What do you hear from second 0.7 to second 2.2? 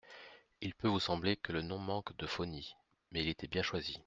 peut vous sembler que le nom manque